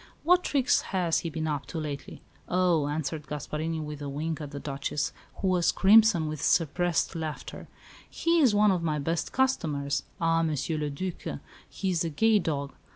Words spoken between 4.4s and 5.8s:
at the Duchess, who was